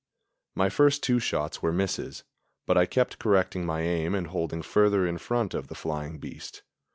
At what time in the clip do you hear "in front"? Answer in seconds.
5.05-5.53